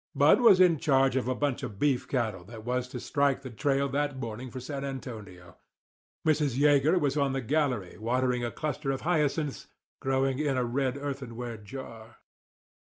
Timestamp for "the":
1.25-1.35, 3.43-3.51, 7.33-7.39